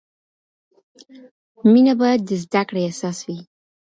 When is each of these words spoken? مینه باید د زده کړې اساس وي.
مینه 1.71 1.93
باید 2.01 2.21
د 2.25 2.31
زده 2.43 2.61
کړې 2.69 2.81
اساس 2.91 3.17
وي. 3.27 3.39